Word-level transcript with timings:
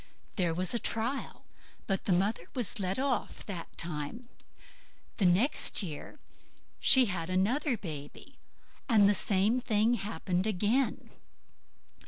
There 0.35 0.55
was 0.55 0.73
a 0.73 0.79
trial, 0.79 1.45
but 1.85 2.05
the 2.05 2.11
mother 2.11 2.47
was 2.55 2.79
let 2.79 2.97
off 2.97 3.45
that 3.45 3.77
time. 3.77 4.29
Next 5.19 5.83
year 5.83 6.17
she 6.79 7.05
had 7.05 7.29
another 7.29 7.77
baby, 7.77 8.39
and 8.89 9.07
the 9.07 9.13
same 9.13 9.59
thing 9.61 9.93
happened 9.93 10.47
again. 10.47 11.11